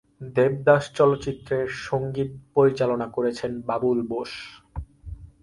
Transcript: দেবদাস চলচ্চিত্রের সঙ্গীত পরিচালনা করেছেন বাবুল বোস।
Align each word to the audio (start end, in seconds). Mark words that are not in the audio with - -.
দেবদাস 0.35 0.83
চলচ্চিত্রের 0.95 1.67
সঙ্গীত 1.85 2.31
পরিচালনা 2.55 3.07
করেছেন 3.07 3.51
বাবুল 3.61 3.99
বোস। 4.09 4.31